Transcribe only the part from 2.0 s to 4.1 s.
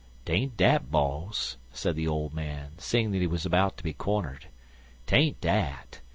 old man, seeing that he was about to be